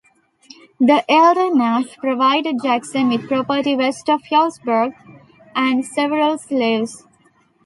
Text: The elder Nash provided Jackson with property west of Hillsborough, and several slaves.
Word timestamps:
The 0.79 1.05
elder 1.07 1.53
Nash 1.53 1.95
provided 1.97 2.55
Jackson 2.63 3.09
with 3.09 3.27
property 3.27 3.75
west 3.75 4.09
of 4.09 4.23
Hillsborough, 4.23 4.93
and 5.55 5.85
several 5.85 6.39
slaves. 6.39 7.05